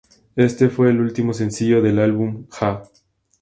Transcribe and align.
Éste 0.35 0.69
fue 0.69 0.89
el 0.89 0.99
último 0.99 1.31
sencillo 1.31 1.79
del 1.79 1.99
álbum 1.99 2.47
"Ha! 2.59 2.81